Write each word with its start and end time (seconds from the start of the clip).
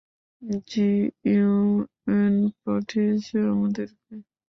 যি 0.69 0.87
ইউয়েন 1.27 2.35
পাঠিয়েছে 2.61 3.37
আমাদেরকে! 3.51 4.13